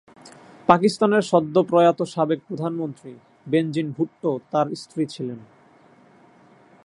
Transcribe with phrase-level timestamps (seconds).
[0.67, 3.11] পাকিস্তানের সদ্য প্রয়াত সাবেক প্রধানমন্ত্রী
[3.47, 5.39] বেনজির ভুট্টো তার স্ত্রী ছিলেন।